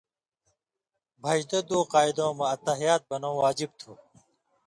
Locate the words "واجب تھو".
3.41-3.91